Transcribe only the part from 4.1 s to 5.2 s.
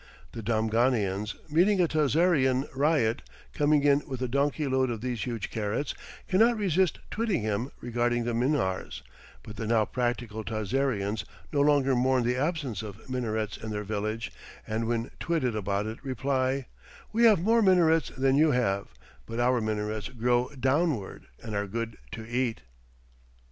a donkey load of